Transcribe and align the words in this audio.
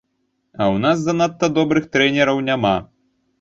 А 0.59 0.61
ў 0.73 0.77
нас 0.85 1.03
занадта 1.07 1.51
добрых 1.59 1.85
трэнераў 1.97 2.43
няма. 2.49 2.75